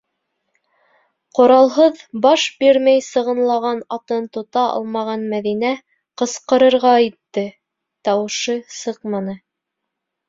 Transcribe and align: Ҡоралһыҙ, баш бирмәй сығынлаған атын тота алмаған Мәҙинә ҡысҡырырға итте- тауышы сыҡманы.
Ҡоралһыҙ, 1.39 1.99
баш 2.23 2.45
бирмәй 2.63 3.03
сығынлаған 3.07 3.83
атын 3.97 4.25
тота 4.39 4.63
алмаған 4.79 5.27
Мәҙинә 5.35 5.71
ҡысҡырырға 6.23 6.95
итте- 7.09 7.45
тауышы 8.09 8.57
сыҡманы. 8.81 9.41